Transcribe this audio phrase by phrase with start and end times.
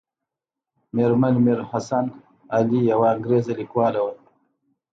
[0.95, 2.05] مېرمن میر حسن
[2.55, 4.13] علي یوه انګریزۍ لیکواله وه.